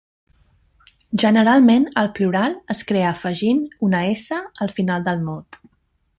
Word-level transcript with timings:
Generalment, 1.23 1.85
el 2.03 2.09
plural 2.21 2.57
es 2.75 2.81
crea 2.93 3.11
afegint 3.11 3.63
una 3.89 4.01
-s 4.17 4.41
al 4.67 4.75
final 4.81 5.07
del 5.11 5.23
mot. 5.29 5.63